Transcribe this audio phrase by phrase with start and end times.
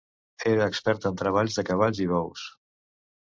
[0.51, 2.47] Era expert en treballs de cavalls i bous.